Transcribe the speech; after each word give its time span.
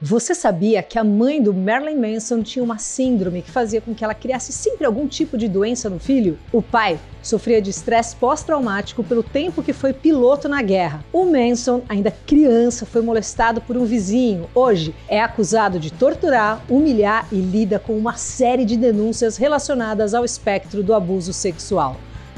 Você 0.00 0.32
sabia 0.32 0.80
que 0.80 0.96
a 0.96 1.02
mãe 1.02 1.42
do 1.42 1.52
Marilyn 1.52 1.96
Manson 1.96 2.40
tinha 2.40 2.64
uma 2.64 2.78
síndrome 2.78 3.42
que 3.42 3.50
fazia 3.50 3.80
com 3.80 3.92
que 3.92 4.04
ela 4.04 4.14
criasse 4.14 4.52
sempre 4.52 4.86
algum 4.86 5.08
tipo 5.08 5.36
de 5.36 5.48
doença 5.48 5.90
no 5.90 5.98
filho? 5.98 6.38
O 6.52 6.62
pai 6.62 7.00
sofria 7.20 7.60
de 7.60 7.70
estresse 7.70 8.14
pós-traumático 8.14 9.02
pelo 9.02 9.24
tempo 9.24 9.60
que 9.60 9.72
foi 9.72 9.92
piloto 9.92 10.48
na 10.48 10.62
guerra. 10.62 11.04
O 11.12 11.24
Manson, 11.24 11.82
ainda 11.88 12.12
criança, 12.12 12.86
foi 12.86 13.02
molestado 13.02 13.60
por 13.60 13.76
um 13.76 13.84
vizinho. 13.84 14.48
Hoje 14.54 14.94
é 15.08 15.20
acusado 15.20 15.80
de 15.80 15.92
torturar, 15.92 16.62
humilhar 16.70 17.26
e 17.32 17.40
lida 17.40 17.80
com 17.80 17.98
uma 17.98 18.14
série 18.14 18.64
de 18.64 18.76
denúncias 18.76 19.36
relacionadas 19.36 20.14
ao 20.14 20.24
espectro 20.24 20.80
do 20.80 20.94
abuso 20.94 21.32
sexual. 21.32 21.96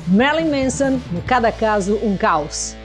Marilyn 0.08 0.50
Manson, 0.50 0.98
no 1.12 1.20
Cada 1.20 1.52
Caso, 1.52 1.96
um 1.96 2.16
Caos. 2.16 2.79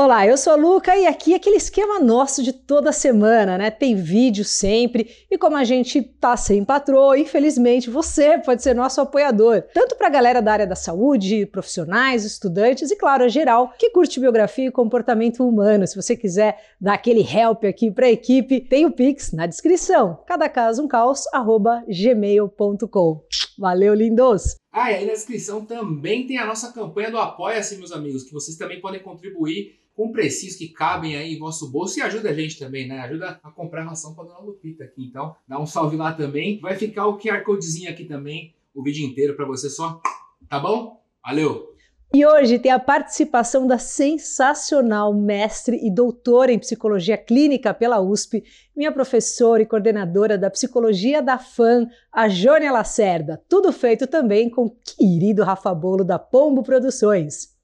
Olá, 0.00 0.24
eu 0.24 0.36
sou 0.36 0.52
a 0.52 0.56
Luca 0.56 0.96
e 0.96 1.08
aqui 1.08 1.32
é 1.32 1.36
aquele 1.36 1.56
esquema 1.56 1.98
nosso 1.98 2.40
de 2.40 2.52
toda 2.52 2.92
semana, 2.92 3.58
né? 3.58 3.68
Tem 3.68 3.96
vídeo 3.96 4.44
sempre 4.44 5.10
e 5.28 5.36
como 5.36 5.56
a 5.56 5.64
gente 5.64 6.00
tá 6.00 6.36
sem 6.36 6.64
patroa, 6.64 7.18
infelizmente 7.18 7.90
você 7.90 8.38
pode 8.38 8.62
ser 8.62 8.76
nosso 8.76 9.00
apoiador, 9.00 9.64
tanto 9.74 9.96
para 9.96 10.06
a 10.06 10.10
galera 10.10 10.40
da 10.40 10.52
área 10.52 10.66
da 10.68 10.76
saúde, 10.76 11.46
profissionais, 11.46 12.24
estudantes 12.24 12.92
e 12.92 12.96
claro, 12.96 13.24
a 13.24 13.28
geral 13.28 13.72
que 13.76 13.90
curte 13.90 14.20
biografia 14.20 14.68
e 14.68 14.70
comportamento 14.70 15.44
humano. 15.44 15.84
Se 15.84 15.96
você 15.96 16.16
quiser 16.16 16.56
dar 16.80 16.94
aquele 16.94 17.22
help 17.22 17.64
aqui 17.64 17.90
para 17.90 18.06
a 18.06 18.12
equipe, 18.12 18.60
tem 18.60 18.86
o 18.86 18.92
Pix 18.92 19.32
na 19.32 19.46
descrição. 19.46 20.22
Cada 20.28 20.48
caso 20.48 20.80
um 20.80 20.86
caos 20.86 21.24
gmail.com. 21.88 23.20
Valeu, 23.58 23.94
lindos! 23.94 24.54
Ah, 24.70 24.92
e 24.92 24.94
aí 24.94 25.06
na 25.06 25.14
descrição 25.14 25.64
também 25.64 26.24
tem 26.24 26.38
a 26.38 26.46
nossa 26.46 26.72
campanha 26.72 27.10
do 27.10 27.18
Apoia-se, 27.18 27.76
meus 27.78 27.90
amigos, 27.90 28.22
que 28.22 28.32
vocês 28.32 28.56
também 28.56 28.80
podem 28.80 29.02
contribuir 29.02 29.76
com 29.98 30.12
precinhos 30.12 30.54
que 30.54 30.68
cabem 30.68 31.16
aí 31.16 31.34
em 31.34 31.38
vosso 31.40 31.72
bolso 31.72 31.98
e 31.98 32.02
ajuda 32.02 32.30
a 32.30 32.32
gente 32.32 32.56
também, 32.56 32.86
né? 32.86 33.00
Ajuda 33.00 33.40
a 33.42 33.50
comprar 33.50 33.82
ração 33.82 34.14
para 34.14 34.28
dona 34.28 34.38
Lupita 34.38 34.84
aqui. 34.84 35.04
Então, 35.04 35.34
dá 35.48 35.60
um 35.60 35.66
salve 35.66 35.96
lá 35.96 36.12
também. 36.12 36.60
Vai 36.60 36.76
ficar 36.76 37.08
o 37.08 37.18
QR 37.18 37.42
Codezinho 37.42 37.90
aqui 37.90 38.04
também, 38.04 38.54
o 38.72 38.80
vídeo 38.80 39.04
inteiro 39.04 39.34
para 39.34 39.44
você 39.44 39.68
só. 39.68 40.00
Tá 40.48 40.60
bom? 40.60 41.02
Valeu! 41.20 41.74
E 42.14 42.24
hoje 42.24 42.60
tem 42.60 42.70
a 42.70 42.78
participação 42.78 43.66
da 43.66 43.76
sensacional 43.76 45.12
mestre 45.12 45.76
e 45.82 45.92
doutora 45.92 46.52
em 46.52 46.60
psicologia 46.60 47.18
clínica 47.18 47.74
pela 47.74 48.00
USP, 48.00 48.44
minha 48.76 48.92
professora 48.92 49.64
e 49.64 49.66
coordenadora 49.66 50.38
da 50.38 50.48
psicologia 50.48 51.20
da 51.20 51.38
FAM, 51.38 51.88
a 52.12 52.28
Jônia 52.28 52.70
Lacerda. 52.70 53.42
Tudo 53.48 53.72
feito 53.72 54.06
também 54.06 54.48
com 54.48 54.66
o 54.66 54.70
querido 54.70 55.42
Rafa 55.42 55.74
Bolo 55.74 56.04
da 56.04 56.20
Pombo 56.20 56.62
Produções. 56.62 57.57